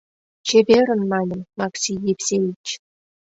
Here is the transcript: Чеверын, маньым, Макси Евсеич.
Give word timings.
Чеверын, 0.47 1.01
маньым, 1.11 1.41
Макси 1.59 1.93
Евсеич. 2.11 2.65